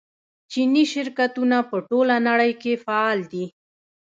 چیني 0.51 0.83
شرکتونه 0.93 1.57
په 1.69 1.77
ټوله 1.89 2.15
نړۍ 2.27 2.51
کې 2.61 2.81
فعال 2.83 3.19
دي. 3.31 3.45